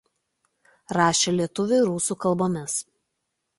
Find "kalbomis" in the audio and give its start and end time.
2.27-2.83